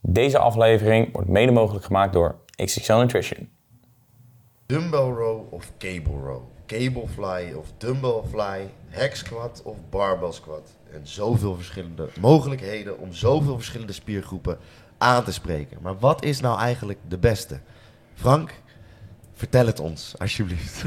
[0.00, 3.50] Deze aflevering wordt mede mogelijk gemaakt door XXL Nutrition.
[4.66, 10.70] Dumbbell row of cable row, cable fly of dumbbell fly, hack squat of barbell squat.
[10.92, 14.58] En zoveel verschillende mogelijkheden om zoveel verschillende spiergroepen
[14.98, 15.78] aan te spreken.
[15.82, 17.60] Maar wat is nou eigenlijk de beste?
[18.14, 18.54] Frank,
[19.34, 20.84] vertel het ons, alsjeblieft.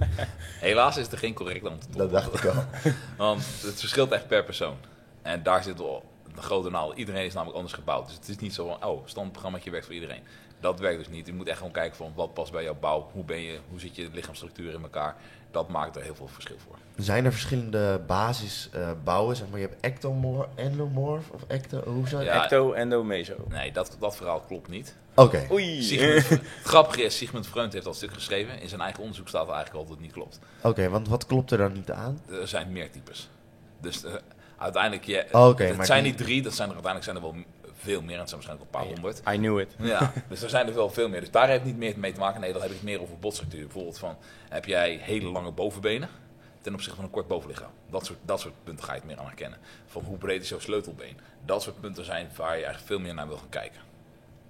[0.60, 1.96] Helaas is er geen correct antwoord.
[1.96, 2.64] Dat dacht ik al.
[3.26, 4.76] Want het verschilt echt per persoon.
[5.22, 6.04] En daar zit wel
[6.36, 6.94] een grote naal.
[6.94, 8.06] Iedereen is namelijk anders gebouwd.
[8.06, 10.22] Dus het is niet zo van, oh, standprogrammaatje werkt voor iedereen.
[10.60, 11.26] Dat werkt dus niet.
[11.26, 13.10] Je moet echt gewoon kijken van wat past bij jouw bouw.
[13.12, 15.16] Hoe ben je, hoe zit je lichaamsstructuur in elkaar.
[15.50, 16.76] Dat maakt er heel veel verschil voor.
[16.96, 19.36] Zijn er verschillende basisbouwen?
[19.36, 21.82] zeg maar, je hebt ectomorph, endomorph of ecto...
[21.84, 22.28] Hoe zou je...
[22.28, 22.42] Ja.
[22.42, 23.34] Ecto, endo, meso.
[23.48, 24.96] Nee, dat, dat verhaal klopt niet.
[25.14, 25.82] Oké, Oei.
[25.82, 28.60] Sigmund, het grappige is, Sigmund Freud heeft dat stuk geschreven.
[28.60, 30.38] In zijn eigen onderzoek staat er eigenlijk al dat het niet klopt.
[30.62, 32.20] oké, want wat klopt er dan niet aan?
[32.30, 33.28] Er zijn meer types.
[33.80, 34.04] Dus
[34.58, 37.44] uiteindelijk, je, Oké, het zijn niet drie, dat zijn er, uiteindelijk zijn er wel
[37.76, 38.14] veel meer.
[38.14, 39.18] En het zijn waarschijnlijk een paar honderd.
[39.18, 39.74] I knew it.
[39.78, 41.20] Ja, dus er zijn er wel veel meer.
[41.20, 42.40] Dus daar heeft niet meer mee te maken.
[42.40, 43.62] Nee, dan heb ik meer over botstructuur.
[43.62, 44.16] Bijvoorbeeld van,
[44.48, 46.08] heb jij hele lange bovenbenen
[46.60, 47.70] ten opzichte van een kort bovenlichaam?
[47.90, 49.58] Dat soort, dat soort punten ga je het meer aan herkennen.
[49.86, 51.16] Van hoe breed is jouw sleutelbeen?
[51.44, 53.80] Dat soort punten zijn waar je eigenlijk veel meer naar wil gaan kijken.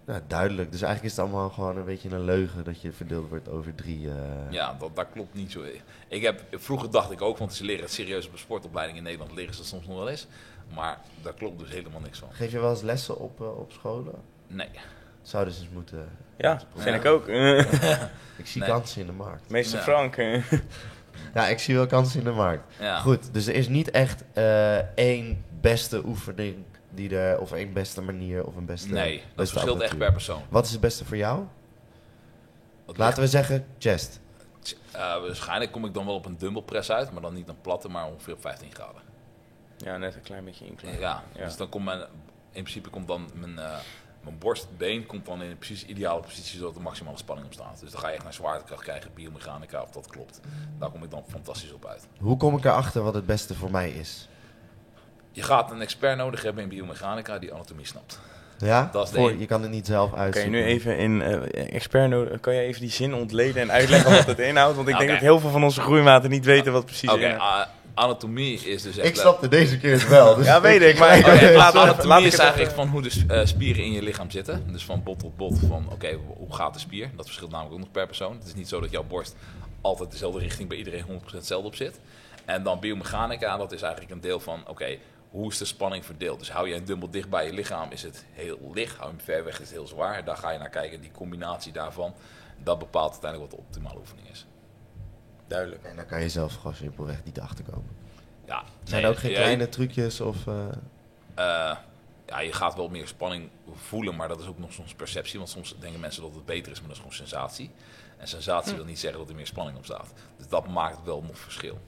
[0.06, 0.72] Ja, duidelijk.
[0.72, 3.74] Dus eigenlijk is het allemaal gewoon een beetje een leugen dat je verdeeld wordt over
[3.74, 4.08] drie...
[4.08, 4.14] eh,
[4.50, 5.62] Ja, dat, dat klopt niet zo.
[6.08, 9.04] Ik heb, vroeger dacht ik ook, want ze leren het serieus op een sportopleiding in
[9.04, 10.26] Nederland, leren ze dat soms nog wel eens.
[10.74, 12.28] Maar daar klopt dus helemaal niks van.
[12.32, 14.14] Geef je wel eens lessen op, eh, op scholen?
[14.46, 14.68] Nee.
[15.22, 16.08] Zouden ze eens moeten...
[16.36, 16.94] Ja, vind Ja.
[16.94, 17.28] ik ook.
[18.38, 18.70] Ik zie Nee.
[18.70, 19.50] kansen in de markt.
[19.50, 19.84] Meester Ja.
[19.84, 20.16] Frank.
[21.34, 22.74] Ja, ik zie wel kansen in de markt.
[22.80, 22.98] Ja.
[23.00, 26.56] Goed, dus er is niet echt eh, één beste oefening
[26.96, 27.38] die er...
[27.40, 28.88] Of één beste manier of een beste...
[28.92, 30.42] Nee, dat beste verschilt echt per persoon.
[30.48, 31.44] Wat is het beste voor jou?
[32.84, 34.20] Wat Laten we zeggen chest.
[34.92, 37.60] Eh, waarschijnlijk kom ik dan wel op een dumbbell press uit, maar dan niet een
[37.60, 39.02] platte, maar ongeveer op 15 graden.
[39.76, 40.98] Ja, net een klein beetje inklim.
[40.98, 41.44] Ja, Ja.
[41.44, 42.00] dus dan komt mijn,
[42.52, 43.76] in principe komt dan mijn, eh,
[44.22, 47.80] mijn borstbeen komt dan in een precies ideale positie zodat de maximale spanning op staat.
[47.80, 50.40] Dus dan ga je echt naar zwaartekracht krijgen, biomechanica, of dat klopt.
[50.78, 52.06] Daar kom ik dan fantastisch op uit.
[52.18, 54.28] Hoe kom ik erachter wat het beste voor mij is?
[55.36, 58.18] Je gaat een expert nodig hebben in biomechanica die anatomie snapt.
[58.58, 58.88] Ja?
[58.92, 59.38] Dat is de Voor, een.
[59.38, 60.52] je kan het niet zelf Kan je uitzoeken.
[60.52, 64.26] nu even in eh, expert nodig, kan je even die zin ontleden en uitleggen wat
[64.26, 64.76] het inhoudt?
[64.76, 67.42] Want ik denk dat heel veel van onze groeimaten niet weten wat precies Oké, inhoudt.
[67.42, 69.08] ah, anatomie is dus echt...
[69.08, 70.34] Ik snapte deze keer het wel.
[70.34, 71.20] Dus Ja, weet ik, maar-
[71.54, 74.64] laat, anatomie laat ik is eigenlijk van hoe de eh, spieren in je lichaam zitten.
[74.72, 77.10] Dus van bot tot bot, van oké, hoe gaat de spier?
[77.16, 78.36] Dat verschilt namelijk ook nog per persoon.
[78.38, 79.34] Het is niet zo dat jouw borst
[79.80, 82.00] altijd dezelfde richting bij iedereen 100% hetzelfde op zit.
[82.44, 84.96] En dan biomechanica, dat is eigenlijk een deel van, oké,
[85.30, 86.38] hoe is de spanning verdeeld?
[86.38, 88.96] Dus hou je een dumbbell dicht bij je lichaam, is het heel licht.
[88.96, 90.24] Hou je hem ver weg, is het heel zwaar.
[90.24, 92.14] Daar ga je naar kijken, die combinatie daarvan,
[92.62, 94.46] dat bepaalt uiteindelijk wat de optimale oefening is.
[95.46, 95.84] Duidelijk.
[95.84, 97.96] En dan kan je zelf gewoon simpelweg niet achterkomen.
[98.46, 100.46] Ja, Zijn nee, er ook geen kleine trucjes of...
[100.46, 100.54] eh,
[101.34, 101.76] Eh,
[102.26, 105.38] ja, je gaat wel meer spanning voelen, maar dat is ook nog soms perceptie.
[105.38, 107.70] Want soms denken mensen dat het beter is, maar dat is gewoon sensatie.
[108.18, 110.12] En sensatie wil niet zeggen dat er meer spanning op staat.
[110.36, 111.78] Dus dat maakt wel nog verschil.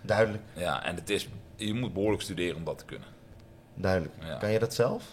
[0.00, 1.28] duidelijk, Ja, en het is,
[1.66, 3.08] je moet behoorlijk studeren om dat te kunnen.
[3.74, 4.14] duidelijk.
[4.20, 4.36] Ja.
[4.36, 5.04] Kan je dat zelf?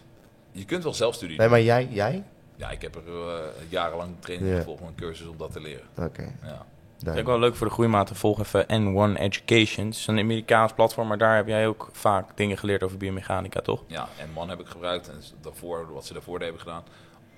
[0.51, 1.39] Je kunt wel zelf studeren.
[1.41, 1.87] Nee, maar jij?
[1.91, 2.23] Jij?
[2.55, 3.39] Ja, ik heb er eh,
[3.69, 4.57] jarenlang training Ja.
[4.57, 5.85] gevolgd, een cursus om dat te leren.
[5.97, 6.65] Oké, Ja.
[6.97, 7.27] Is ook duidelijk.
[7.27, 8.15] wel leuk voor de groeimaten.
[8.15, 9.85] Volg even N1 Education.
[9.85, 13.61] Het is een Amerikaans platform, maar daar heb jij ook vaak dingen geleerd over biomechanica,
[13.61, 13.83] toch?
[13.87, 15.09] ja, en man heb ik gebruikt.
[15.09, 16.83] En daarvoor, wat ze daarvoor hebben gedaan.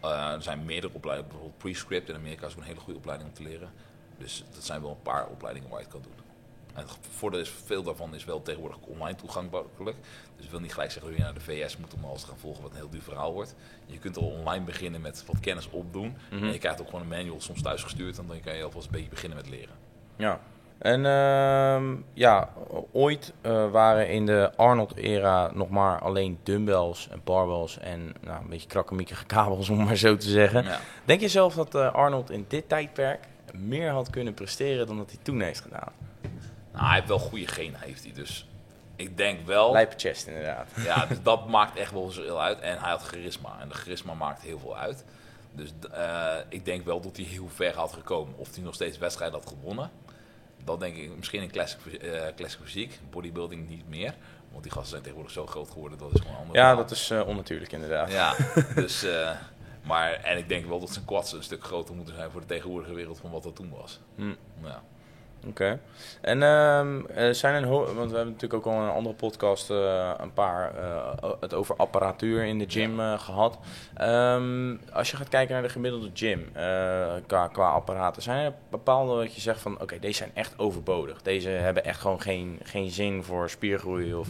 [0.02, 3.30] eh, er zijn meerdere opleidingen, bijvoorbeeld Prescript in Amerika is ook een hele goede opleiding
[3.30, 3.70] om te leren.
[4.18, 6.23] Dus dat zijn wel een paar opleidingen waar je het kan doen.
[6.74, 9.98] Het voordeel is, veel daarvan is wel tegenwoordig online toegankelijk.
[10.36, 12.28] Dus ik wil niet gelijk zeggen dat je naar de VS moet om alles te
[12.28, 13.56] gaan volgen, wat een heel duur verhaal wordt.
[13.86, 16.16] Je kunt al online beginnen met wat kennis opdoen.
[16.32, 16.44] Mhm.
[16.44, 18.18] En je krijgt ook gewoon een manual soms thuis gestuurd.
[18.18, 19.76] En dan kan je alvast een beetje beginnen met leren.
[20.16, 20.40] Ja.
[20.78, 22.50] En ehm, ja,
[22.92, 28.50] ooit eh, waren in de Arnold-era nog maar alleen dumbbells en barbells en nou, een
[28.50, 30.64] beetje krakkemiekige kabels, om maar zo te zeggen.
[30.64, 30.80] Ja.
[31.06, 33.20] Denk je zelf dat eh, Arnold in dit tijdperk
[33.54, 35.92] meer had kunnen presteren dan dat hij toen heeft gedaan?
[36.74, 38.14] Nou, hij heeft wel goede genen, heeft hij.
[38.14, 38.48] Dus
[38.96, 39.72] ik denk wel...
[39.72, 40.70] Lijpe chest inderdaad.
[40.86, 42.60] Ja, dus dat maakt echt wel heel uit.
[42.60, 43.58] En hij had charisma.
[43.60, 45.06] En de charisma maakt heel veel uit.
[45.52, 48.38] Dus eh, ik denk wel dat hij heel ver had gekomen.
[48.38, 49.92] Of hij nog steeds wedstrijden had gewonnen.
[50.64, 53.00] Dat denk ik misschien in classic, eh, classic fysiek.
[53.10, 54.16] Bodybuilding niet meer.
[54.52, 55.98] Want die gasten zijn tegenwoordig zo groot geworden.
[55.98, 56.60] Dat is gewoon anders.
[56.60, 58.12] Ja, dat is eh, onnatuurlijk inderdaad.
[58.12, 58.36] Ja,
[58.76, 59.06] dus...
[59.84, 62.48] maar, en ik denk wel dat zijn quads een stuk groter moeten zijn voor de
[62.48, 64.00] tegenwoordige wereld van wat dat toen was.
[64.16, 64.34] Hm.
[64.64, 64.84] Ja.
[65.48, 65.80] Oké.
[66.22, 69.70] En er zijn een hoop, want we hebben natuurlijk ook al in een andere podcast
[69.70, 73.60] eh, een paar eh, het over apparatuur in de gym eh, gehad.
[73.96, 76.52] Ehm, als je gaat kijken naar de gemiddelde gym
[77.28, 81.22] qua, qua apparaten, zijn er bepaalde wat je zegt van oké, deze zijn echt overbodig.
[81.22, 84.28] Deze hebben echt gewoon geen, geen zin voor spiergroei of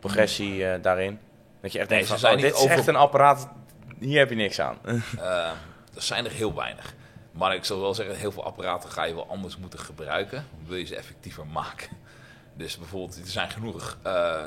[0.00, 1.18] progressie daarin.
[1.60, 3.48] Dat je echt denkt van, oh, dit is echt een apparaat
[3.98, 4.76] hier heb je niks aan.
[5.94, 6.94] Er zijn er heel weinig.
[7.32, 10.46] Maar ik zal wel zeggen, heel veel apparaten ga je wel anders moeten gebruiken.
[10.66, 11.88] Wil je ze effectiever maken.
[12.56, 14.44] Dus bijvoorbeeld, er zijn genoeg uh,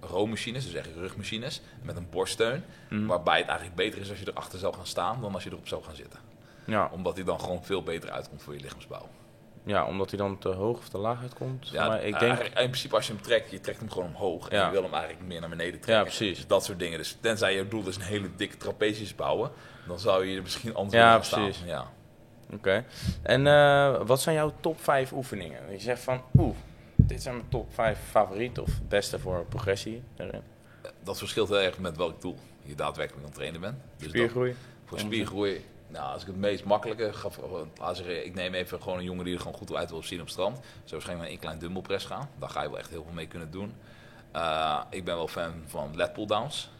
[0.00, 2.64] roommachines, dus echt rugmachines, met een borststeun.
[2.90, 3.06] Mhm.
[3.06, 5.68] Waarbij het eigenlijk beter is als je erachter zou gaan staan dan als je erop
[5.68, 6.20] zou gaan zitten.
[6.66, 9.08] Ja, Omdat die dan gewoon veel beter uitkomt voor je lichaamsbouw.
[9.64, 11.68] ja, omdat hij dan te hoog of te laag uitkomt.
[11.68, 12.22] Ja, maar ik denk...
[12.22, 14.48] eigenlijk- in principe als je hem trekt, je trekt hem gewoon omhoog.
[14.48, 14.66] En Ja.
[14.66, 15.94] je wil hem eigenlijk meer naar beneden trekken.
[15.94, 16.36] Ja, precies.
[16.36, 16.98] Dus dat soort dingen.
[16.98, 19.50] Dus tenzij je doel is een hele dikke trapezius bouwen,
[19.86, 21.56] dan zou je er misschien anders Ja, precies.
[21.56, 21.68] staan.
[21.68, 21.86] Ja.
[22.54, 22.84] Oké.
[23.22, 25.72] En eh, wat zijn jouw top 5 oefeningen?
[25.72, 26.54] Je zegt van, oeh,
[26.94, 30.42] dit zijn mijn top 5 favorieten of beste voor progressie daarin.
[31.02, 33.76] Dat verschilt heel erg met welk doel je daadwerkelijk aan het trainen bent.
[33.96, 34.54] Dus dat- Spiergroei.
[34.84, 37.38] voor spiergroei, nou, als ik het meest makkelijke gaf,
[37.78, 40.18] laat zeggen, ik neem even gewoon een jongen die er gewoon goed uit wil zien
[40.18, 40.56] op het strand.
[40.56, 42.28] Zou waarschijnlijk naar een klein dumbbellpress gaan.
[42.38, 43.74] Daar ga je wel echt heel veel mee kunnen doen.
[44.36, 46.70] Uh, ik ben wel fan van lat pull downs.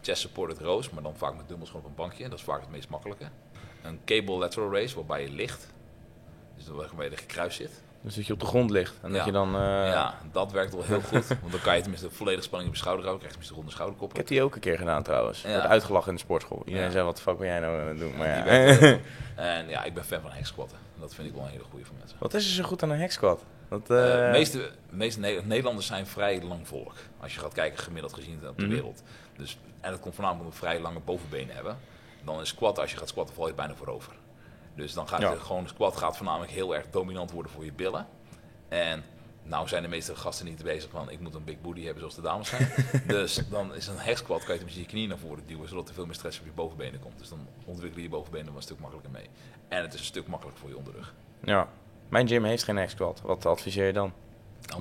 [0.00, 2.28] Chest supported rows, maar dan vaak met dumbbells gewoon op een bankje.
[2.28, 3.24] Dat is vaak het meest makkelijke.
[3.82, 5.66] Een cable lateral raise, waarbij je ligt.
[6.56, 7.82] Dus dan waarbij je gekruist zit.
[8.00, 9.24] Dus dat je op de grond ligt en dat Ja.
[9.26, 9.54] je dan...
[9.54, 11.26] eh, ja, dat werkt wel heel goed.
[11.28, 13.26] Want dan kan je tenminste volledig spanning op je schouder houden.
[13.28, 14.18] krijg je tenminste ronde Ik schouderkoppen.
[14.18, 15.42] heb die ook een keer gedaan trouwens.
[15.42, 15.66] Ja.
[15.68, 16.62] Uitgelachen in de sportschool.
[16.64, 16.90] Iedereen Ja.
[16.92, 18.16] zei, wat de fuck ben jij nou aan het doen?
[18.16, 18.98] Maar ja.
[19.36, 20.78] En ja, ik ben fan van hack squatten.
[21.00, 22.16] Dat vind ik wel een hele goede voor mensen.
[22.20, 23.44] wat is er zo goed aan een hexquad?
[23.68, 26.92] Dat, de meeste, meeste Ne- Nederlanders zijn vrij lang volk.
[27.20, 28.72] Als je gaat kijken gemiddeld gezien op de Mhm.
[28.72, 29.02] wereld.
[29.36, 31.76] Dus, en dat komt voornamelijk omdat we vrij lange bovenbenen hebben.
[32.24, 34.12] Dan is squat, als je gaat squatten, val je bijna voorover.
[34.74, 35.30] Dus dan gaat Ja.
[35.30, 38.06] je gewoon, squat gaat voornamelijk heel erg dominant worden voor je billen.
[38.68, 39.04] En
[39.42, 42.14] nou zijn de meeste gasten niet bezig van, ik moet een big booty hebben zoals
[42.14, 42.68] de dames zijn.
[43.06, 45.88] dus dan is een hack squat, kan je tenminste je knieën naar voren duwen, zodat
[45.88, 47.18] er veel meer stress op je bovenbenen komt.
[47.18, 49.28] Dus dan ontwikkelen je bovenbenen wel een stuk makkelijker mee.
[49.68, 51.14] En het is een stuk makkelijker voor je onderrug.
[51.42, 51.68] Ja.
[52.08, 53.20] Mijn gym heeft geen hexquad.
[53.20, 54.12] Wat adviseer je dan?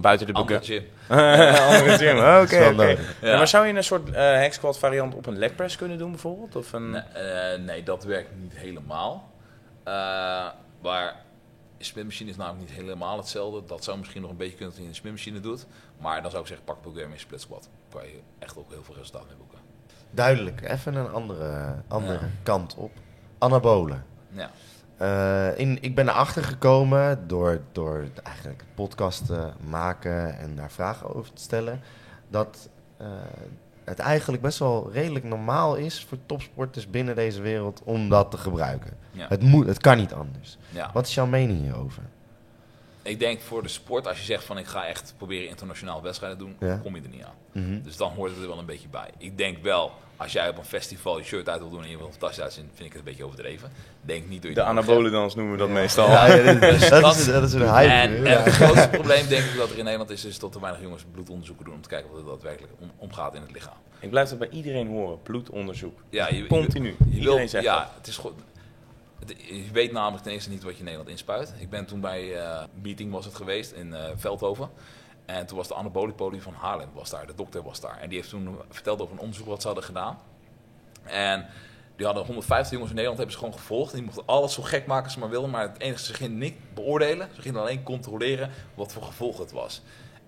[0.01, 0.75] Buiten de Andere boeken.
[0.75, 0.85] gym.
[1.69, 2.97] Andere gym, oké.
[3.27, 6.11] Ja, maar zou je een soort eh hexquad variant op een leg press kunnen doen
[6.11, 6.55] bijvoorbeeld?
[6.55, 6.89] Of een...
[6.89, 9.31] Nee, eh, nee, dat werkt niet helemaal.
[9.83, 9.93] Eh
[10.81, 11.15] maar
[11.77, 13.61] een smidmachine is namelijk niet helemaal hetzelfde.
[13.67, 15.65] Dat zou misschien nog een beetje kunnen dat je in een smidmachine doet.
[15.97, 17.69] Maar dan zou ik zeggen, pak probeer mee split squat.
[17.89, 19.57] Daar kan je echt ook heel veel resultaat mee boeken.
[20.11, 22.29] Duidelijk, even een andere, andere Ja.
[22.43, 22.91] kant op.
[23.37, 24.05] Anabolen.
[24.31, 24.49] Ja,
[24.97, 31.15] Eh, in, ik ben erachter gekomen door, door eigenlijk podcast te maken en daar vragen
[31.15, 31.81] over te stellen.
[32.29, 33.07] Dat eh,
[33.83, 38.37] het eigenlijk best wel redelijk normaal is voor topsporters binnen deze wereld om dat te
[38.37, 38.97] gebruiken.
[39.11, 39.25] ja.
[39.29, 40.57] Het, moet, het kan niet anders.
[40.69, 40.89] ja.
[40.93, 42.03] Wat is jouw mening hierover?
[43.01, 46.37] Ik denk voor de sport, als je zegt van ik ga echt proberen internationaal wedstrijden
[46.39, 46.75] doen, Ja.
[46.77, 47.63] kom je er niet aan.
[47.63, 47.81] Mhm.
[47.83, 49.09] Dus dan hoort het er wel een beetje bij.
[49.17, 51.97] Ik denk wel, als jij op een festival je shirt uit wil doen en je
[51.97, 53.71] wil fantastisch uitzien, vind ik het een beetje overdreven.
[54.01, 56.09] Denk niet door je De anabolendans noemen we dat meestal.
[56.09, 57.91] Ja, ja, dat, Dus dat dat- is, dat is een hype.
[57.91, 60.81] En, het grootste probleem denk ik dat er in Nederland is, is dat er weinig
[60.81, 63.73] jongens bloedonderzoeken doen om te kijken wat er daadwerkelijk om, omgaat in het lichaam.
[63.99, 65.21] Ik blijf dat bij iedereen horen.
[65.23, 65.99] Bloedonderzoek.
[66.09, 66.95] Ja, je, je- Continu.
[67.09, 67.87] Je Iedereen wil, zegt ja, dat.
[67.97, 68.33] het is goed.
[69.47, 71.53] Je weet namelijk ten eerste niet wat je in Nederland inspuit.
[71.59, 74.69] Ik ben toen bij eh meeting was het geweest in eh, Veldhoven.
[75.27, 77.97] En toen was de anaboliepoli van Haarlem was daar, de dokter was daar.
[77.99, 80.19] En die heeft toen verteld over een onderzoek wat ze hadden gedaan.
[81.03, 81.45] En
[81.95, 83.91] die hadden 150 jongens in Nederland, hebben ze gewoon gevolgd.
[83.91, 85.49] En die mochten alles zo gek maken als ze maar wilden.
[85.49, 87.29] Maar het enige, ze gingen niet beoordelen.
[87.35, 89.81] Ze gingen alleen controleren wat voor gevolg het was.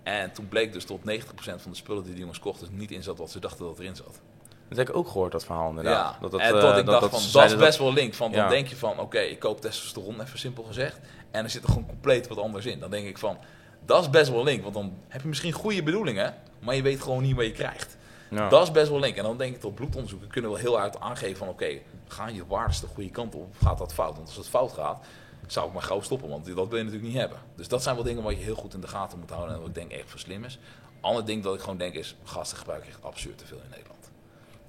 [0.03, 1.01] En toen bleek dus tot 90%
[1.35, 3.95] van de spullen die die jongens kochten niet in zat wat ze dachten dat erin
[3.95, 4.21] zat.
[4.67, 6.13] Dat heb ik ook gehoord, dat verhaal inderdaad.
[6.13, 8.13] Ja, dat, dat, en eh, ik dacht dat van, dat is best wel link.
[8.13, 10.99] Van, dan denk je van, oké, ik koop testosteron, even simpel gezegd.
[11.31, 12.79] En er zit er gewoon compleet wat anders in.
[12.79, 13.37] Dan denk ik van,
[13.85, 14.61] dat is best wel link.
[14.61, 17.97] Want dan heb je misschien goede bedoelingen, maar je weet gewoon niet wat je krijgt.
[18.29, 18.49] Ja.
[18.49, 19.15] Dat is best wel link.
[19.15, 22.47] En dan denk ik dat bloedonderzoeken kunnen wel heel uit aangeven van, oké, gaan je
[22.47, 24.15] waardes de goede kant op of gaat dat fout?
[24.15, 25.05] Want als het fout gaat,
[25.47, 27.37] zou ik maar gauw stoppen, want dat wil je natuurlijk niet hebben.
[27.55, 29.59] Dus dat zijn wel dingen wat je heel goed in de gaten moet houden en
[29.59, 30.59] wat ik denk echt voor slim is.
[31.01, 33.98] Ander ding dat ik gewoon denk is, gasten gebruiken echt absurd te veel in Nederland.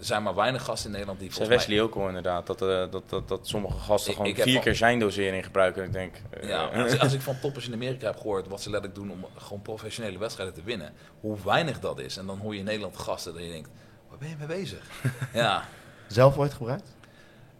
[0.00, 1.76] Er zijn maar weinig gasten in Nederland die Zei volgens mij...
[1.76, 4.52] Wesley ook al inderdaad, dat, eh, dat, dat, dat sommige gasten Ik- gewoon ik vier
[4.54, 5.82] van- keer zijn dosering gebruiken.
[5.82, 8.62] En ik denk, eh, Ja, als, als ik van toppers in Amerika heb gehoord wat
[8.62, 12.16] ze letterlijk doen om gewoon professionele wedstrijden te winnen, hoe weinig dat is.
[12.16, 13.68] En dan hoor je in Nederland gasten dat je denkt,
[14.08, 14.86] waar ben je mee bezig?
[15.32, 15.64] ja,
[16.06, 16.96] Zelf ooit gebruikt?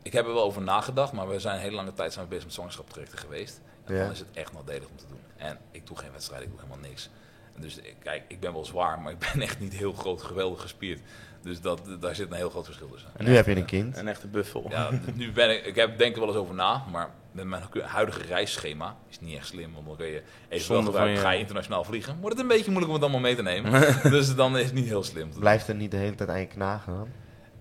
[0.03, 2.31] ik heb er wel over nagedacht, maar we zijn een hele lange tijd zijn we
[2.31, 3.61] bezig met zwangerschapstrajecten geweest.
[3.85, 4.03] En Ja.
[4.03, 5.21] dan is het echt nadelig om te doen.
[5.37, 7.11] En ik doe geen wedstrijd, ik doe helemaal niks.
[7.55, 10.61] En dus kijk, ik ben wel zwaar, maar ik ben echt niet heel groot, geweldig
[10.61, 11.01] gespierd.
[11.43, 13.11] Dus dat, daar zit een heel groot verschil tussen.
[13.19, 13.97] Nu heb je een kind.
[13.97, 14.67] een echte buffel.
[14.69, 17.63] Ja, nu ben ik, ik heb, denk er wel eens over na, maar met mijn
[17.83, 19.73] huidige reisschema is niet echt slim.
[19.75, 22.17] Want dan kun je even gebruiken, je- ga je internationaal vliegen.
[22.21, 23.71] Wordt het een beetje moeilijk om het allemaal mee te nemen.
[24.11, 25.31] dus dan is het niet heel slim.
[25.39, 27.09] Blijft er niet de hele tijd aan je knagen dan?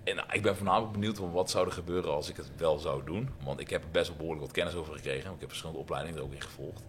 [0.03, 2.79] En, nou, ik ben voornamelijk benieuwd van wat zou er gebeuren als ik het wel
[2.79, 3.29] zou doen.
[3.43, 5.31] Want ik heb er best wel behoorlijk wat kennis over gekregen.
[5.33, 6.83] Ik heb verschillende opleidingen er ook in gevolgd.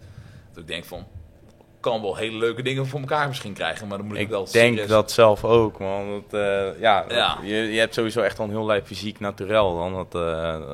[0.53, 1.07] Dus ik denk van,
[1.81, 3.89] kan wel hele leuke dingen voor elkaar misschien krijgen.
[3.89, 6.11] Maar dan moet ik, Ik wel denk serieus- dat zelf ook, man.
[6.31, 7.39] Dat, eh, ja, Ja.
[7.43, 9.77] Je, je hebt sowieso echt al een heel lijf fysiek naturel.
[9.79, 9.95] Dan.
[9.95, 10.21] Dat, eh,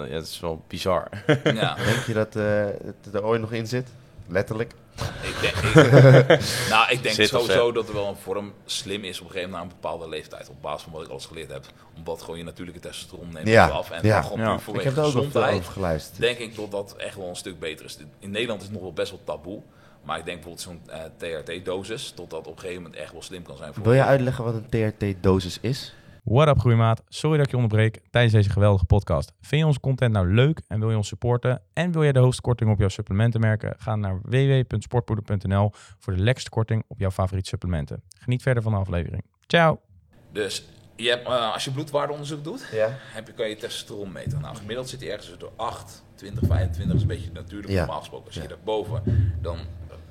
[0.08, 1.08] ja, dat is wel bizar.
[1.44, 3.88] Ja, Denk je dat eh, het er ooit nog in zit?
[4.28, 4.72] Letterlijk.
[5.22, 5.84] ik denk, ik,
[6.70, 9.50] nou, ik denk Zit sowieso dat er wel een vorm slim is op een gegeven
[9.50, 10.48] moment na een bepaalde leeftijd.
[10.48, 11.64] Op basis van wat ik alles geleerd heb.
[11.96, 13.90] Omdat gewoon je natuurlijke testosteron neemt Ja, af.
[13.90, 14.22] En ja.
[14.22, 14.58] gewoon Ja.
[14.64, 15.54] puur Ik heb daar ook gezondheid.
[15.58, 16.20] over geluisterd.
[16.20, 17.98] denk ik dat dat echt wel een stuk beter is.
[18.18, 19.60] In Nederland is het nog wel best wel taboe.
[20.06, 23.22] Maar ik denk bijvoorbeeld zo'n eh, TRT-dosis, tot dat op een gegeven moment echt wel
[23.22, 23.74] slim kan zijn.
[23.74, 25.94] Voor Wil je uitleggen wat een TRT-dosis is?
[26.24, 29.32] What up groeimaat, sorry dat ik je onderbreek tijdens deze geweldige podcast.
[29.40, 32.18] Vind je onze content nou leuk en wil je ons supporten en wil jij de
[32.18, 33.74] hoogste korting op jouw supplementen merken?
[33.78, 38.02] Ga naar www.sportpoeder.nl voor de lekkerste korting op jouw favoriete supplementen.
[38.18, 39.24] Geniet verder van de aflevering.
[39.46, 39.80] Ciao!
[40.32, 40.64] Dus
[40.96, 42.88] je hebt, eh, als je bloedwaardeonderzoek doet, Ja.
[42.92, 44.40] heb je, kan je testosteron meten.
[44.40, 47.78] Nou, gemiddeld zit hij ergens door 8, 20, 25, is een beetje natuurlijk Ja.
[47.78, 48.26] normaal gesproken.
[48.26, 48.48] Als je Ja.
[48.48, 49.02] daarboven,
[49.42, 49.58] dan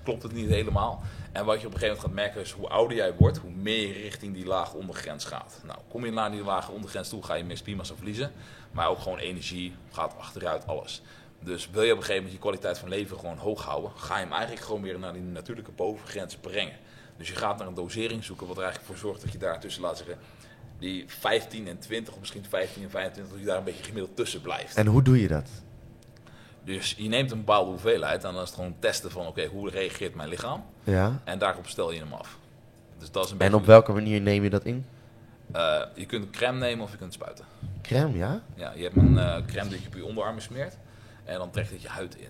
[0.06, 1.02] klopt het niet helemaal.
[1.32, 3.52] En wat je op een gegeven moment gaat merken is hoe ouder jij wordt, hoe
[3.52, 5.62] meer je richting die lage ondergrens gaat.
[5.66, 8.32] Nou, kom je naar die lage ondergrens toe, ga je meer spiermassa verliezen.
[8.72, 11.02] Maar ook gewoon energie gaat achteruit, alles.
[11.40, 14.18] Dus wil je op een gegeven moment je kwaliteit van leven gewoon hoog houden, ga
[14.18, 16.78] je hem eigenlijk gewoon weer naar die natuurlijke bovengrens brengen.
[17.18, 19.60] Dus je gaat naar een dosering zoeken wat er eigenlijk voor zorgt dat je daar
[19.60, 20.18] tussen, laat zeggen,
[20.80, 24.16] die 15 en 20, of misschien 15 en 25, dat je daar een beetje gemiddeld
[24.16, 24.76] tussen blijft.
[24.76, 25.50] En hoe doe je dat?
[26.66, 29.70] Dus je neemt een bepaalde hoeveelheid en dan is het gewoon testen van, oké, hoe
[29.70, 30.64] reageert mijn lichaam?
[30.84, 31.22] Ja.
[31.24, 32.38] En daarop stel je hem af.
[32.98, 34.86] Dus dat is een En op welke manier neem je dat in?
[35.52, 37.46] Eh, je kunt een crème nemen of je kunt spuiten.
[37.82, 38.42] Crème, ja?
[38.56, 40.78] Ja, je hebt een eh, crème die je op je onderarmen smeert
[41.24, 42.28] en dan trekt het je huid in.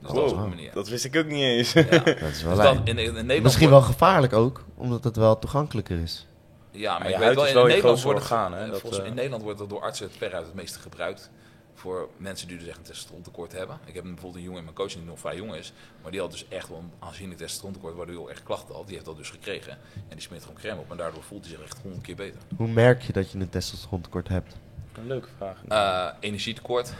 [0.00, 0.72] Dus dat is een manier.
[0.72, 1.72] dat wist ik ook niet eens.
[1.72, 1.82] Ja.
[2.04, 6.26] Dat is wel Dus in, Misschien wel gevaarlijk ook, omdat het wel toegankelijker is.
[6.70, 8.64] Ja, maar je weet huid wel, is in Nederland wordt orgaan, hè?
[8.64, 11.30] eh, Dat, volgens- in Nederland wordt het door artsen het veruit het meeste gebruikt
[11.76, 13.78] voor mensen die dus echt een testosterontekort hebben.
[13.84, 16.20] Ik heb bijvoorbeeld een jongen in mijn coaching die nog vrij jong is, maar die
[16.20, 18.84] had dus echt wel een aanzienlijk testosterontekort, waardoor hij ook echt klachten had.
[18.84, 21.54] Die heeft dat dus gekregen en die smeert gewoon crème op en daardoor voelt hij
[21.54, 22.40] zich echt honderd keer beter.
[22.56, 24.56] Hoe merk je dat je een testosterontekort hebt?
[24.92, 25.62] Een leuke vraag.
[25.68, 26.92] Eh, energietekort.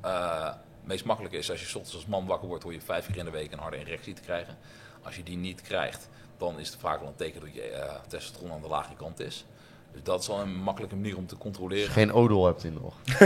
[0.00, 3.06] Eh, het meest makkelijke is als je ochtends als man wakker wordt, hoor je vijf
[3.06, 4.56] keer in de week een harde erectie te krijgen.
[5.02, 7.94] Als je die niet krijgt, dan is het vaak wel een teken dat je eh,
[8.08, 9.44] testosteron aan de lage kant is.
[9.92, 11.90] Dus dat is wel een makkelijke manier om te controleren.
[11.92, 13.18] geen odol hebt in ochtend.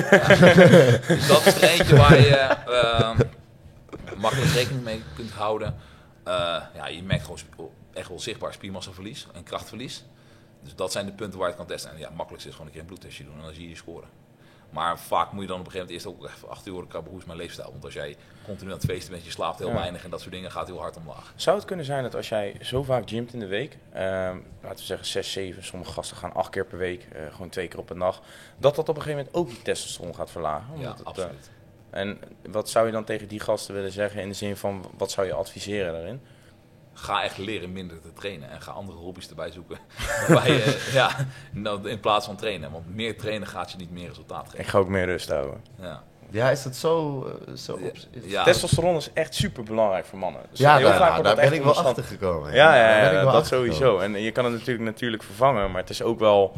[1.08, 3.18] Dus dat is er eentje waar je eh,
[4.16, 5.74] makkelijk rekening mee kunt houden.
[6.24, 6.32] Eh,
[6.74, 7.38] ja, je merkt gewoon
[7.92, 10.04] echt wel zichtbaar spiermassaverlies en krachtverlies.
[10.62, 11.90] Dus dat zijn de punten waar je het kan testen.
[11.90, 13.68] En ja, het makkelijkste is gewoon een keer een bloedtestje doen en dan zie je
[13.68, 14.08] je scoren.
[14.74, 16.88] Maar vaak moet je dan op een gegeven moment eerst ook even achter je oren
[16.88, 17.70] krabben, hoe is mijn leefstijl?
[17.70, 19.74] Want als jij continu aan het feesten bent, je slaapt heel Ja.
[19.74, 21.32] weinig en dat soort dingen, gaat heel hard omlaag.
[21.36, 24.78] Zou het kunnen zijn dat als jij zo vaak gymt in de week, ehm, laten
[24.78, 27.78] we zeggen 6, 7, sommige gasten gaan 8 keer per week, eh, gewoon twee keer
[27.78, 28.22] op een dag,
[28.58, 30.78] dat dat op een gegeven moment ook die testosteron gaat verlagen?
[30.78, 31.50] Ja, het, eh, absoluut.
[31.90, 32.18] en
[32.50, 35.26] wat zou je dan tegen die gasten willen zeggen in de zin van, wat zou
[35.26, 36.20] je adviseren daarin?
[36.94, 39.78] Ga echt leren minder te trainen en ga andere hobby's erbij zoeken.
[40.28, 41.10] Waarbij je, ja,
[41.52, 42.70] nou, in plaats van trainen.
[42.70, 44.64] Want meer trainen gaat je niet meer resultaat Ik geven.
[44.64, 45.60] ga ook meer rust houden.
[45.80, 46.02] Ja.
[46.30, 47.24] Ja, is dat zo?
[47.48, 47.86] eh, zo Ja.
[47.86, 48.44] op- is- Ja.
[48.44, 50.40] Testosteron is echt super belangrijk voor mannen.
[50.50, 52.54] Dus Ja, heel daar, vaak nou, ben ik wel achter gekomen.
[52.54, 53.98] Ja, ja, ik dat sowieso.
[53.98, 56.52] En je kan het natuurlijk natuurlijk vervangen, maar het is ook wel...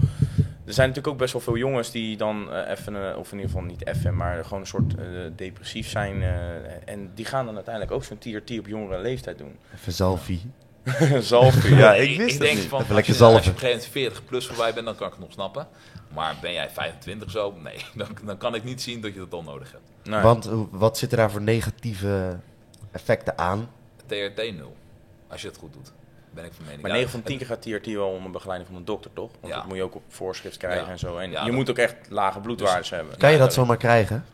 [0.67, 3.39] Er zijn natuurlijk ook best wel veel jongens die dan eh, even, eh, of in
[3.39, 5.05] ieder geval niet even, maar gewoon een soort eh,
[5.37, 6.23] depressief zijn.
[6.23, 6.29] eh,
[6.85, 9.57] en die gaan dan uiteindelijk ook zo'n TRT op jongere leeftijd doen.
[9.75, 10.43] Even zalfie.
[11.21, 12.67] Zalven, ja, ik wist ik het denk niet.
[12.69, 14.87] van, Even als lekker je, als je op een gegeven moment 40 plus voorbij bent,
[14.87, 15.69] dan kan ik het nog snappen.
[16.15, 17.55] Maar ben jij 25 zo?
[17.63, 20.09] Nee, dan, dan kan ik niet zien dat je dat al nodig hebt.
[20.09, 20.21] Nee.
[20.23, 22.39] Want wat zit er daar voor negatieve
[22.91, 23.71] effecten aan?
[24.07, 24.77] TRT 0,
[25.29, 25.93] als je het goed doet.
[26.37, 26.83] Ben ik van mening.
[26.83, 29.13] maar Ja, 9 van het- 10 keer gaat TRT wel onder begeleiding van een dokter,
[29.13, 29.31] toch?
[29.41, 29.59] Want Ja.
[29.59, 30.91] dat moet je ook op voorschrift krijgen Ja.
[30.91, 31.17] en zo.
[31.17, 33.17] En Ja, je dat- moet ook echt lage bloedwaardes hebben.
[33.17, 34.25] Kan je dat zomaar krijgen?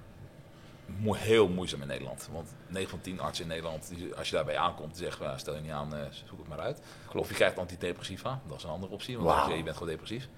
[1.11, 2.29] heel moeizaam in Nederland.
[2.33, 5.55] Want 9 van 10 artsen in Nederland, die, als je daarbij aankomt, zeggen, "Ja, stel
[5.55, 6.81] je niet aan, eh, zoek het maar uit.
[7.15, 10.29] Of je krijgt antidepressiva, dat is een andere optie, want je, je bent gewoon depressief.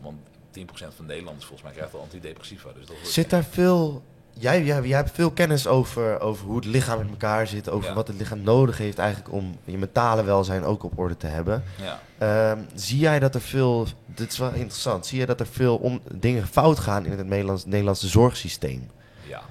[0.00, 0.18] Want
[0.50, 2.72] 10% van Nederlanders volgens mij krijgt al antidepressiva.
[2.72, 4.02] Dus dat Zit daar veel...
[4.38, 7.70] Jij, jij, jij hebt veel kennis over, over hoe het lichaam in elkaar zit.
[7.70, 7.94] Over Ja.
[7.94, 11.64] wat het lichaam nodig heeft eigenlijk om je mentale welzijn ook op orde te hebben.
[11.82, 12.00] Ja.
[12.18, 13.86] Ehm, zie jij dat er veel...
[14.06, 15.06] Dit is wel interessant.
[15.06, 18.90] Zie je dat er veel om, dingen fout gaan in het Nederlands, Nederlandse zorgsysteem?
[19.28, 19.42] ja.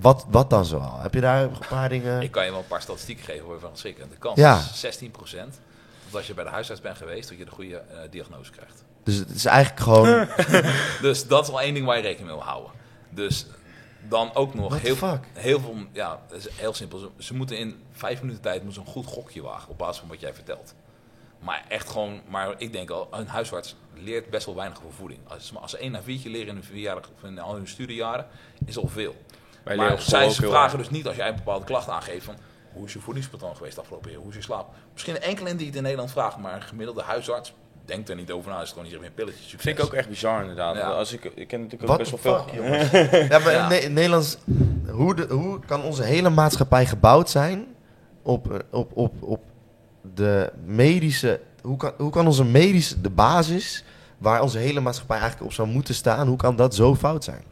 [0.00, 0.98] Wat, wat dan zoal?
[1.00, 2.22] Heb je daar een paar dingen...
[2.22, 4.08] Ik kan je wel een paar statistieken geven je van schrikken.
[4.08, 4.56] De kans Ja.
[4.72, 5.10] is 16%
[6.04, 8.84] dat als je bij de huisarts bent geweest, dat je de goede eh, diagnose krijgt.
[9.04, 10.26] Dus het is eigenlijk gewoon...
[11.02, 12.70] Dus dat is wel één ding waar je rekening mee wil houden.
[13.10, 13.46] Dus
[14.00, 15.24] dan ook nog What heel, fuck?
[15.32, 16.98] heel veel, ja, het is heel simpel.
[16.98, 19.98] Ze, ze moeten in vijf minuten tijd moeten ze een goed gokje wagen op basis
[19.98, 20.74] van wat jij vertelt.
[21.38, 25.20] Maar echt gewoon, maar ik denk al, een huisarts leert best wel weinig over voeding.
[25.28, 28.26] Als, als ze één na viertje leren in hun, vierjarig, of in al hun studiejaren,
[28.64, 29.16] is al veel.
[29.64, 32.36] Wij maar zij vragen dus niet als jij een bepaalde klacht aangeeft van
[32.72, 34.20] hoe is je voedingspatroon geweest afgelopen jaar?
[34.20, 34.74] Hoe is je slaap?
[34.92, 37.52] Misschien een enkele die het in Nederland vraagt, maar een gemiddelde huisarts
[37.88, 38.60] denkt er niet over na.
[38.60, 39.42] Is gewoon niet meer pilletjes.
[39.48, 39.60] Succes.
[39.62, 40.76] Vind ik ook echt bizar inderdaad.
[40.76, 40.90] Ja.
[40.90, 42.54] Als ik, ik ken natuurlijk ook What best wel veel...
[42.62, 42.90] jongens?
[43.32, 43.68] Ja, maar Ja.
[43.68, 44.38] Ne- Nederlands,
[44.90, 47.66] hoe, de, hoe kan onze hele maatschappij gebouwd zijn
[48.22, 49.40] op, eh, op, op, op
[50.14, 51.40] de medische...
[51.62, 53.84] Hoe kan, hoe kan onze medische, de basis,
[54.18, 57.42] waar onze hele maatschappij eigenlijk op zou moeten staan, hoe kan dat zo fout zijn?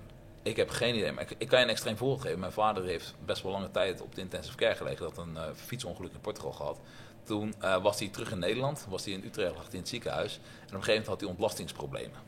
[0.43, 2.38] Ik heb geen idee, maar ik, ik kan je een extreem voorbeeld geven.
[2.38, 5.02] Mijn vader heeft best wel lange tijd op de intensive care gelegen.
[5.02, 6.78] Dat een eh, fietsongeluk in Portugal gehad.
[7.26, 9.88] Toen eh, was hij terug in Nederland, was hij in Utrecht, lag hij in het
[9.88, 10.35] ziekenhuis.
[10.35, 12.18] En op een gegeven moment had hij ontlastingsproblemen.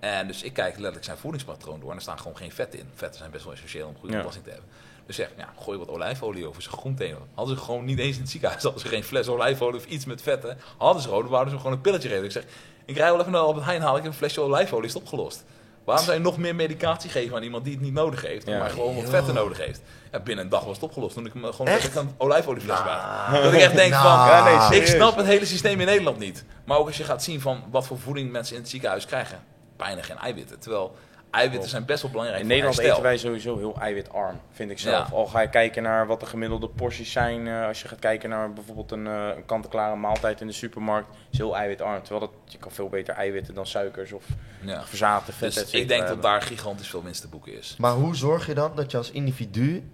[0.00, 2.88] En dus ik kijk letterlijk zijn voedingspatroon door en er staan gewoon geen vetten in.
[2.94, 4.14] Vetten zijn best wel essentieel om goede Ja.
[4.14, 4.68] ontlasting te hebben.
[5.06, 7.16] Dus zeg, ja, gooi wat olijfolie over zijn groenten.
[7.34, 10.04] Hadden ze gewoon niet eens in het ziekenhuis, hadden ze geen fles olijfolie of iets
[10.04, 10.58] met vetten.
[10.76, 12.24] Hadden ze gewoon, dan ze gewoon een pilletje geven.
[12.24, 12.44] Ik zeg,
[12.84, 15.44] ik rij wel even naar Albert Heijn, haal ik een flesje olijfolie, is het opgelost.
[15.86, 18.58] Waarom zou je nog meer medicatie geven aan iemand die het niet nodig heeft, Ja.
[18.58, 19.80] maar gewoon wat vetten nodig heeft?
[20.12, 21.14] Ja, binnen een dag was het opgelost.
[21.14, 21.96] Toen ik hem gewoon Echt?
[21.96, 23.40] een olijfoliefles bij.
[23.42, 24.02] Dat ik echt denk Nou.
[24.02, 26.44] van, Ja, nee, ik snap het hele systeem in Nederland niet.
[26.64, 29.38] Maar ook als je gaat zien van wat voor voeding mensen in het ziekenhuis krijgen.
[29.76, 30.58] Bijna geen eiwitten.
[30.58, 30.96] Terwijl
[31.36, 32.96] eiwitten zijn best wel belangrijk In Nederland herstel.
[32.96, 35.08] eten wij sowieso heel eiwitarm, vind ik zelf.
[35.10, 35.14] Ja.
[35.16, 38.30] Al ga je kijken naar wat de gemiddelde porties zijn, eh, als je gaat kijken
[38.30, 42.02] naar bijvoorbeeld een, eh, een kant-en-klare maaltijd in de supermarkt, is heel eiwitarm.
[42.02, 44.24] Terwijl dat, je kan veel beter eiwitten dan suikers of
[44.60, 44.82] Ja.
[44.84, 47.76] verzaten vet, Dus ik denk dat daar gigantisch veel winst te boeken is.
[47.78, 49.90] Maar hoe zorg je dan dat je als individu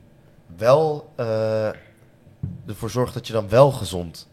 [0.56, 1.68] wel eh,
[2.66, 4.30] ervoor zorgt dat je dan wel gezond...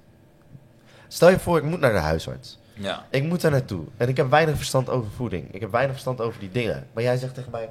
[1.11, 2.58] Stel je voor, ik moet naar de huisarts.
[2.79, 3.05] Ja.
[3.09, 3.83] Ik moet daar naartoe.
[3.97, 5.53] En ik heb weinig verstand over voeding.
[5.53, 6.87] Ik heb weinig verstand over die dingen.
[6.93, 7.69] Maar jij zegt tegen mij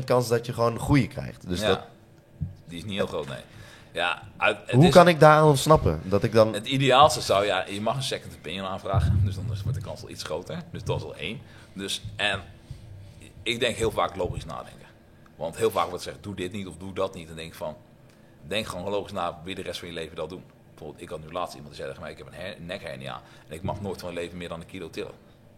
[0.00, 1.48] 16% kans dat je gewoon een goede krijgt.
[1.48, 1.68] Dus ja.
[1.68, 1.80] dat,
[2.68, 3.38] Die is niet heel groot, nee.
[3.92, 6.00] Ja, uit, hoe is- kan ik daar ontsnappen?
[6.04, 6.54] Dat ik dan...
[6.54, 9.20] Het ideaalste zou, ja, je mag een second opinion aanvragen.
[9.24, 10.62] Dus dan wordt de kans al iets groter.
[10.72, 11.38] Dus dat is al één.
[11.72, 12.40] Dus, en
[13.42, 14.86] ik denk heel vaak logisch nadenken.
[15.36, 17.28] Want heel vaak wordt gezegd, doe dit niet of doe dat niet.
[17.28, 17.76] En denk van,
[18.46, 20.42] denk gewoon logisch na, wil je de rest van je leven dat doen?
[20.82, 23.22] Bijvoorbeeld, ik had nu laatst iemand die zei tegen mij, ik heb een her- nekhernia.
[23.48, 25.12] En ik mag nooit van mijn leven meer dan een kilo tillen.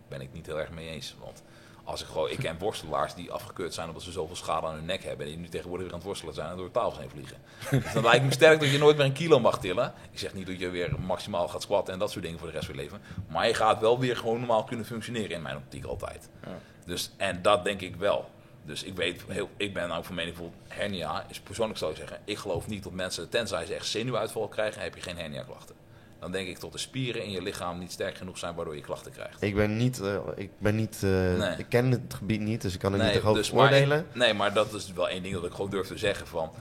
[0.09, 1.16] Ben ik niet heel erg mee eens.
[1.21, 1.43] Want
[1.85, 4.85] als ik gewoon, ik ken worstelaars die afgekeurd zijn omdat ze zoveel schade aan hun
[4.85, 5.26] nek hebben.
[5.26, 7.37] En die nu tegenwoordig weer aan het worstelen zijn en door de tafels heen vliegen.
[7.71, 9.92] Dus dan lijkt me sterk dat je nooit meer een kilo mag tillen.
[10.11, 12.55] Ik zeg niet dat je weer maximaal gaat squatten en dat soort dingen voor de
[12.55, 13.01] rest van je leven.
[13.29, 16.29] Maar je gaat wel weer gewoon normaal kunnen functioneren in mijn optiek altijd.
[16.42, 16.59] Ja.
[16.87, 18.31] Dus, en dat denk ik wel.
[18.66, 21.96] Dus ik weet, heel, ik ben ook van mening, bijvoorbeeld hernia is persoonlijk zou ik
[21.96, 25.42] zeggen, ik geloof niet dat mensen, tenzij ze echt zenuwuitval krijgen, heb je geen hernia
[25.42, 25.74] klachten.
[26.20, 28.81] Dan denk ik dat de spieren in je lichaam niet sterk genoeg zijn waardoor je
[28.81, 29.42] klachten krijgt.
[29.42, 30.00] Ik ben niet...
[30.00, 31.57] eh, ik, ben niet eh, Nee.
[31.59, 34.07] ik ken het gebied niet, dus ik kan er niet dus oordelen.
[34.12, 36.53] nee, maar dat is wel één ding dat ik gewoon durf te zeggen van...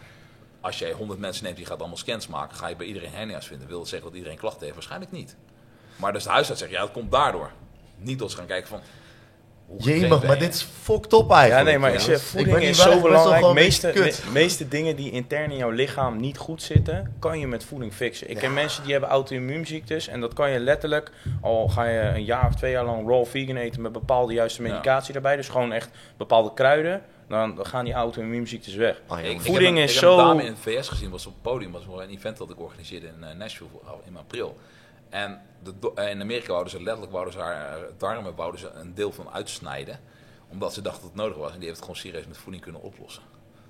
[0.62, 3.48] Als jij 100 mensen neemt die gaat allemaal scans maken, ga je bij iedereen hernia's
[3.48, 3.68] vinden.
[3.68, 4.74] Wil dat zeggen dat iedereen klachten heeft?
[4.74, 5.36] Waarschijnlijk niet.
[5.96, 7.52] Maar dus de huisarts zegt, ja, dat komt daardoor.
[7.98, 8.80] Niet dat ze gaan kijken van...
[9.78, 11.50] Jemig, maar dit is fucked up eigenlijk.
[11.58, 13.44] Ja, nee, maar zeg, voeding ben is zo belangrijk.
[13.44, 17.64] De meeste, meeste dingen die intern in jouw lichaam niet goed zitten, kan je met
[17.64, 18.30] voeding fixen.
[18.30, 22.24] Ik ken mensen die hebben auto-immuunziektes en dat kan je letterlijk, al ga je een
[22.24, 24.70] jaar of twee jaar lang raw vegan eten met bepaalde juiste Ja.
[24.70, 29.02] medicatie daarbij, dus gewoon echt bepaalde kruiden, dan gaan die auto-immuunziektes weg.
[29.08, 29.44] Oh, Ik- jongens.
[29.46, 31.26] ik Voeding heb een- is ik heb zo- een dame in het VS gezien, was
[31.26, 33.70] op het podium, was voor een event dat ik organiseerde in eh, Nashville
[34.08, 34.58] in april.
[35.14, 38.70] En de, eh, in Amerika wouden ze letterlijk wouden ze haar eh, darmen wouden ze
[38.74, 40.00] een deel van uitsnijden,
[40.50, 41.52] omdat ze dachten dat het nodig was.
[41.52, 43.24] En die heeft het gewoon serieus met voeding kunnen oplossen.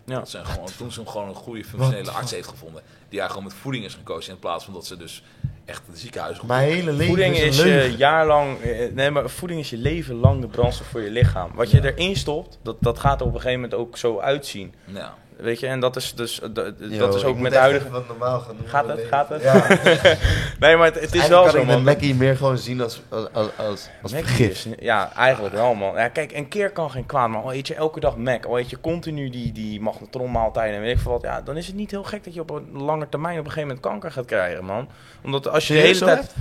[0.06, 0.16] Ja.
[0.18, 2.16] Dat zijn gewoon, toen ze hem gewoon een goede functionele Wat?
[2.16, 4.98] arts heeft gevonden, die haar gewoon met voeding is gekozen in plaats van dat ze
[4.98, 5.24] dus
[5.66, 7.98] echt het ziekenhuis Mijn hele leven Voeding is is een je leugen.
[7.98, 11.52] jaarlang, eh, nee, maar voeding is je leven lang de brandstof voor je lichaam.
[11.54, 11.84] Wat je Ja.
[11.84, 14.74] erin stopt, dat, dat gaat er op een gegeven moment ook zo uitzien.
[14.86, 15.14] Ja.
[15.38, 17.62] Weet je, en dat is dus, dat, dat Yo, is ik ook moet met echt
[17.62, 17.89] huidige...
[17.89, 18.67] wat normaal gaan doen.
[18.67, 19.02] Gaat het?
[19.10, 19.41] Gaat het?
[19.41, 19.54] Ja.
[20.60, 21.84] Nee, maar het, het is Eigenlijk wel kan zo, ik man.
[21.84, 24.67] Mackie meer gewoon zien als, als, als, als, vergif.
[24.80, 25.96] Ja, eigenlijk wel, man.
[25.96, 28.60] Ja, kijk, een keer kan geen kwaad, maar al eet je elke dag Mac, al
[28.60, 31.76] eet je continu die, die magnetronmaaltijden en weet ik veel wat, ja, dan is het
[31.76, 34.26] niet heel gek dat je op een lange termijn op een gegeven moment kanker gaat
[34.26, 34.88] krijgen, man.
[35.24, 36.36] Omdat als je de hele tijd...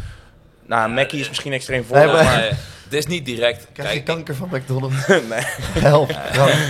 [0.66, 2.42] Nou, Mackie is misschien extreem Nee, voorbeeld, maar-
[2.84, 3.66] het is niet direct.
[3.72, 5.06] Krijg je Kijk, kanker van McDonald's?
[5.06, 5.20] nee.
[5.78, 6.18] Help,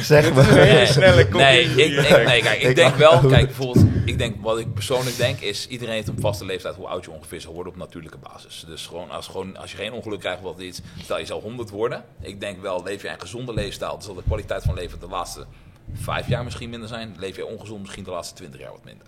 [0.02, 0.42] zeg me.
[0.42, 4.36] Nee, snelle nee, ik, ik, nee, kijk, ik Ik denk wel, kijk, bijvoorbeeld, ik denk,
[4.40, 7.52] wat ik persoonlijk denk is, iedereen heeft een vaste leeftijd hoe oud je ongeveer zal
[7.52, 8.64] worden op natuurlijke basis.
[8.66, 11.40] Dus gewoon als, gewoon, als je geen ongeluk krijgt of wat iets, stel je zal
[11.40, 12.04] 100 worden.
[12.20, 15.08] Ik denk wel, leef je een gezonde leefstijl, dan zal de kwaliteit van leven de
[15.08, 15.46] laatste
[15.94, 17.14] vijf jaar misschien minder zijn.
[17.18, 19.06] Leef je ongezond misschien de laatste 20 jaar wat minder.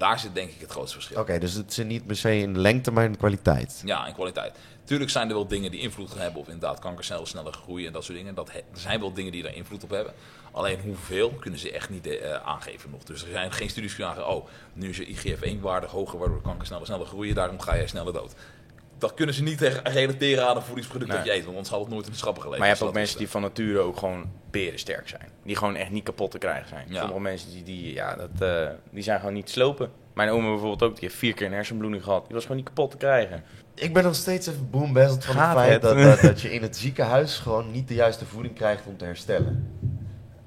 [0.00, 1.20] Daar zit denk ik het grootste verschil.
[1.20, 3.82] Oké, dus het zit niet per se in lengte, maar in kwaliteit.
[3.84, 4.52] Ja, in kwaliteit.
[4.84, 7.92] Tuurlijk zijn er wel dingen die invloed gaan hebben op inderdaad kankercellen sneller groeien en
[7.92, 8.34] dat soort dingen.
[8.34, 10.12] Dat he- er zijn wel dingen die daar invloed op hebben.
[10.52, 13.02] Alleen hoeveel kunnen ze echt niet eh, aangeven nog.
[13.02, 16.66] Dus er zijn geen studies die zeggen, oh, nu is je IGF-1-waarde hoger waardoor kanker
[16.66, 18.34] sneller, sneller groeien, daarom ga jij sneller dood.
[19.00, 21.28] Dat kunnen ze niet tegen- relateren aan een voedingsproduct dat Nee.
[21.28, 21.44] je eet.
[21.44, 22.60] Want anders had het nooit in de schappen gelegen.
[22.64, 25.28] Maar je hebt Dus ook dat mensen die van nature ook gewoon berensterk zijn.
[25.44, 26.86] Die gewoon echt niet kapot te krijgen zijn.
[26.88, 26.98] Ja.
[27.00, 29.90] Sommige mensen die, die, ja, dat, eh, die zijn gewoon niet slopen.
[30.14, 32.24] Mijn oma bijvoorbeeld ook, die heeft vier keer een hersenbloeding gehad.
[32.24, 33.42] Die was gewoon niet kapot te krijgen.
[33.74, 35.82] Ik ben nog steeds even boembezeld van Gaat het feit het?
[35.82, 39.04] dat, dat, dat je in het ziekenhuis gewoon niet de juiste voeding krijgt om te
[39.04, 39.78] herstellen.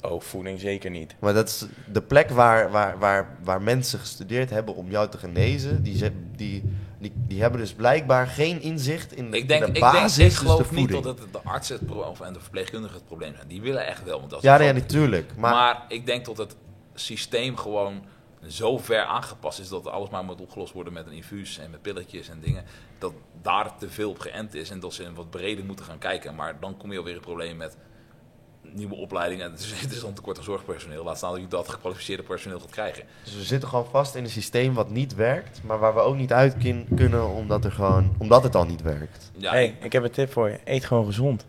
[0.02, 1.16] Oh, voeding zeker niet.
[1.20, 5.18] Maar dat is de plek waar, waar, waar, waar mensen gestudeerd hebben om jou te
[5.18, 5.84] genezen.
[5.84, 6.64] Die, ze- die,
[7.04, 10.16] die, die hebben dus blijkbaar geen inzicht in, Ik denk, in de ik, denk, ik
[10.16, 11.04] dus de geloof niet voeding.
[11.04, 13.48] dat het de artsen het of, en de verpleegkundigen het probleem zijn.
[13.48, 14.20] Die willen echt wel.
[14.20, 15.32] Want dat Ja, nee, groot- natuurlijk.
[15.38, 16.56] Maar, Maar, ik denk dat het
[16.94, 18.04] systeem gewoon
[18.48, 21.82] zo ver aangepast is dat alles maar moet opgelost worden met een infuus en met
[21.82, 22.64] pilletjes en dingen.
[23.00, 26.36] Dat daar te veel op geënt is en dat ze wat breder moeten gaan kijken.
[26.36, 27.78] Maar dan kom je alweer een probleem met
[28.76, 29.52] nieuwe opleidingen.
[29.52, 31.04] Het is, het is dan tekort aan zorgpersoneel.
[31.04, 33.04] Laat staan dat je dat gekwalificeerde personeel gaat krijgen.
[33.24, 35.62] dus we zitten gewoon vast in een systeem wat niet werkt.
[35.64, 36.56] Maar waar we ook niet uit
[36.96, 39.32] kunnen omdat, er gewoon, omdat het al niet werkt.
[39.38, 40.60] Ja, hey, ik heb een tip voor je.
[40.64, 41.46] Eet gewoon gezond.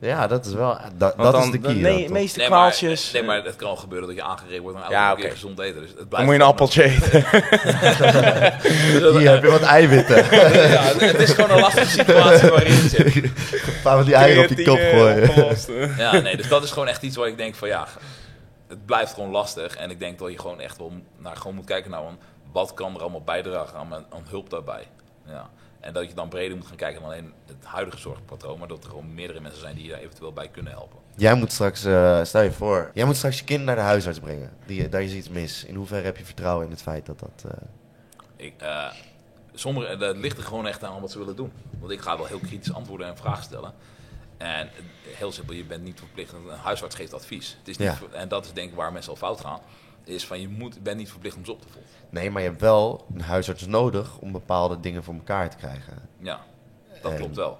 [0.00, 0.78] Ja, dat is wel...
[0.94, 1.74] Dat, dat dan, is de de key.
[1.74, 3.12] nee, dan, meeste Nee, maar, kwaaltjes.
[3.12, 5.20] nee, maar het kan gebeuren dat je aangegeven wordt aan Ja, elke oké.
[5.22, 5.80] keer gezond eten.
[5.80, 7.10] Dus het dan blijft moet je een appeltje eten.
[9.18, 10.16] Hier heb je wat eiwitten.
[10.70, 13.14] ja, het is gewoon een lastige situatie waarin je zit.
[13.14, 13.32] Een
[13.82, 15.96] paar van die eieren op je kop gooien.
[15.96, 17.86] Ja, nee, dus dat is gewoon echt iets waar ik denk van ja,
[18.68, 19.76] het blijft gewoon lastig.
[19.76, 22.18] En ik denk dat je gewoon echt wel naar, gewoon moet kijken naar van,
[22.52, 24.86] wat kan er allemaal bijdragen aan, mijn- aan hulp daarbij.
[25.26, 25.50] Ja.
[25.80, 28.84] En dat je dan breder moet gaan kijken dan alleen het huidige zorgpatroon, maar dat
[28.84, 30.98] er gewoon meerdere mensen zijn die je daar eventueel bij kunnen helpen.
[31.16, 34.18] Jij moet straks, eh, stel je voor, jij moet straks je kind naar de huisarts
[34.20, 34.50] brengen.
[34.66, 35.64] Die, daar is iets mis.
[35.64, 37.44] In hoeverre heb je vertrouwen in het feit dat dat...
[38.36, 38.86] eh, Ik, eh,
[39.54, 41.52] sommige, dat ligt er gewoon echt aan wat ze willen doen.
[41.78, 43.72] Want ik ga wel heel kritisch antwoorden en vragen stellen.
[44.38, 44.72] En eh,
[45.16, 47.56] heel simpel, je bent niet verplicht, een huisarts geeft advies.
[47.58, 48.18] Het is niet, Ja.
[48.18, 49.60] En dat is denk ik waar mensen al fout gaan.
[50.10, 51.90] Is van je moet, bent niet verplicht om ze op te volgen.
[52.10, 55.94] Nee, maar je hebt wel een huisarts nodig om bepaalde dingen voor elkaar te krijgen.
[56.18, 56.40] Ja,
[57.02, 57.58] dat En- klopt wel.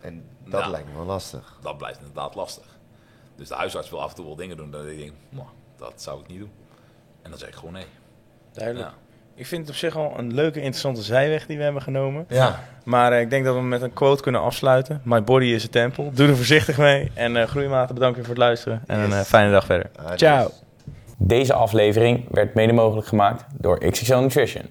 [0.00, 0.68] En dat Ja.
[0.70, 1.58] lijkt me wel lastig.
[1.62, 2.64] dat blijft inderdaad lastig.
[3.36, 6.02] Dus de huisarts wil af en toe wel dingen doen dat ik denk, "Mwah, dat
[6.02, 6.50] zou ik niet doen.
[7.22, 7.86] En dan zeg ik gewoon nee.
[8.52, 8.88] Duidelijk.
[8.88, 8.94] Ja.
[9.34, 12.24] Ik vind het op zich al een leuke, interessante zijweg die we hebben genomen.
[12.28, 12.64] Ja.
[12.84, 15.00] Maar eh, ik denk dat we met een quote kunnen afsluiten.
[15.04, 16.10] My body is a temple.
[16.12, 17.10] Doe er voorzichtig mee.
[17.14, 18.82] En eh groeimaten, bedankt weer voor het luisteren.
[18.86, 19.90] En een eh, fijne dag verder.
[19.98, 20.18] Adios.
[20.18, 20.50] Ciao.
[21.26, 24.62] Deze aflevering werd mede mogelijk gemaakt door XXL Nutrition.